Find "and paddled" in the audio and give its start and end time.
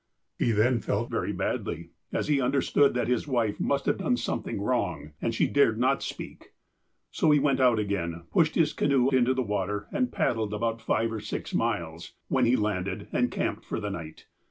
9.91-10.55